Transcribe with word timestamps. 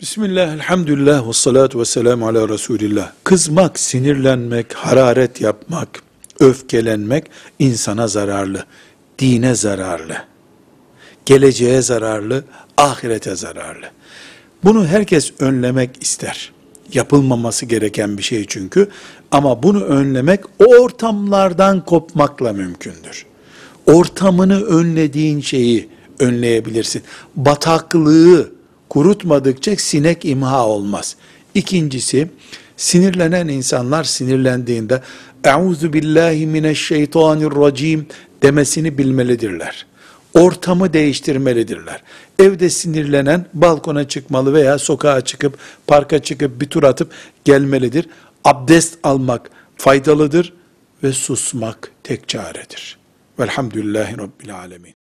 Bismillah, 0.00 0.54
elhamdülillah, 0.54 1.28
ve 1.28 1.32
salatu 1.32 1.80
ve 1.80 1.84
selamu 1.84 2.28
ala 2.28 2.48
Resulillah. 2.48 3.12
Kızmak, 3.24 3.78
sinirlenmek, 3.78 4.74
hararet 4.74 5.40
yapmak, 5.40 6.02
öfkelenmek 6.40 7.24
insana 7.58 8.08
zararlı, 8.08 8.64
dine 9.18 9.54
zararlı, 9.54 10.16
geleceğe 11.26 11.82
zararlı, 11.82 12.44
ahirete 12.76 13.36
zararlı. 13.36 13.86
Bunu 14.64 14.86
herkes 14.86 15.32
önlemek 15.40 16.02
ister. 16.02 16.52
Yapılmaması 16.92 17.66
gereken 17.66 18.18
bir 18.18 18.22
şey 18.22 18.44
çünkü. 18.46 18.88
Ama 19.30 19.62
bunu 19.62 19.84
önlemek 19.84 20.40
o 20.58 20.64
ortamlardan 20.64 21.84
kopmakla 21.84 22.52
mümkündür. 22.52 23.26
Ortamını 23.86 24.64
önlediğin 24.64 25.40
şeyi 25.40 25.88
önleyebilirsin. 26.20 27.02
Bataklığı 27.36 28.57
kurutmadıkça 28.88 29.76
sinek 29.76 30.24
imha 30.24 30.66
olmaz. 30.66 31.16
İkincisi, 31.54 32.28
sinirlenen 32.76 33.48
insanlar 33.48 34.04
sinirlendiğinde 34.04 35.02
Euzu 35.44 35.92
billahi 35.92 36.46
mineşşeytanirracim 36.46 38.06
demesini 38.42 38.98
bilmelidirler. 38.98 39.86
Ortamı 40.34 40.92
değiştirmelidirler. 40.92 42.02
Evde 42.38 42.70
sinirlenen 42.70 43.46
balkona 43.54 44.08
çıkmalı 44.08 44.54
veya 44.54 44.78
sokağa 44.78 45.20
çıkıp 45.20 45.58
parka 45.86 46.18
çıkıp 46.18 46.60
bir 46.60 46.66
tur 46.66 46.82
atıp 46.82 47.12
gelmelidir. 47.44 48.08
Abdest 48.44 48.98
almak 49.02 49.50
faydalıdır 49.76 50.52
ve 51.02 51.12
susmak 51.12 51.92
tek 52.04 52.28
çaredir. 52.28 52.98
Velhamdülillahi 53.38 54.18
Rabbil 54.18 54.54
Alemin. 54.54 54.94